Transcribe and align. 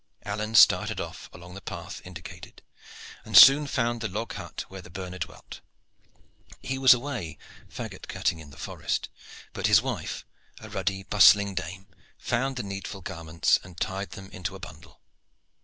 Alleyne 0.23 0.55
started 0.55 0.99
off 0.99 1.29
along 1.31 1.53
the 1.53 1.61
path 1.61 2.01
indicated, 2.03 2.63
and 3.23 3.37
soon 3.37 3.67
found 3.67 4.01
the 4.01 4.07
log 4.07 4.33
hut 4.33 4.65
where 4.67 4.81
the 4.81 4.89
burner 4.89 5.19
dwelt. 5.19 5.61
He 6.59 6.79
was 6.79 6.95
away 6.95 7.37
faggot 7.69 8.07
cutting 8.07 8.39
in 8.39 8.49
the 8.49 8.57
forest, 8.57 9.09
but 9.53 9.67
his 9.67 9.79
wife, 9.79 10.25
a 10.59 10.69
ruddy 10.71 11.03
bustling 11.03 11.53
dame, 11.53 11.85
found 12.17 12.55
the 12.55 12.63
needful 12.63 13.01
garments 13.01 13.59
and 13.63 13.79
tied 13.79 14.13
them 14.13 14.31
into 14.31 14.55
a 14.55 14.59
bundle. 14.59 15.01